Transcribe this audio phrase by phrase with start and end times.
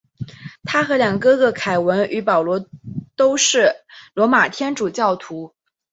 [0.63, 2.65] 他和两个哥哥凯文与保罗
[3.15, 3.71] 都是
[4.15, 5.53] 罗马天主教徒。